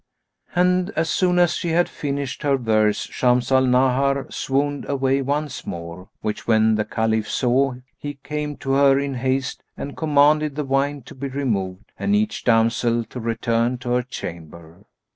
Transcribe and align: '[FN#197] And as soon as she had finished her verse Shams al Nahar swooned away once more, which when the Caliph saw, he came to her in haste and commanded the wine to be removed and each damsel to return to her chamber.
'[FN#197] 0.55 0.61
And 0.63 0.89
as 0.95 1.09
soon 1.11 1.37
as 1.37 1.53
she 1.53 1.69
had 1.73 1.87
finished 1.87 2.41
her 2.41 2.57
verse 2.57 3.01
Shams 3.05 3.51
al 3.51 3.67
Nahar 3.67 4.25
swooned 4.33 4.89
away 4.89 5.21
once 5.21 5.67
more, 5.67 6.09
which 6.21 6.47
when 6.47 6.73
the 6.73 6.85
Caliph 6.85 7.29
saw, 7.29 7.75
he 7.99 8.15
came 8.15 8.55
to 8.57 8.71
her 8.71 8.97
in 8.99 9.13
haste 9.13 9.61
and 9.77 9.95
commanded 9.95 10.55
the 10.55 10.65
wine 10.65 11.03
to 11.03 11.13
be 11.13 11.27
removed 11.27 11.91
and 11.99 12.15
each 12.15 12.43
damsel 12.43 13.03
to 13.11 13.19
return 13.19 13.77
to 13.77 13.91
her 13.91 14.01
chamber. 14.01 14.87